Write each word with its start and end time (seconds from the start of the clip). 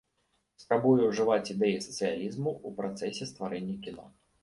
Спрабуе 0.63 1.03
ўжываць 1.09 1.51
ідэі 1.55 1.77
сацыялізму 1.89 2.51
ў 2.57 2.83
працэсе 2.83 3.33
стварэння 3.33 3.83
кіно. 3.89 4.13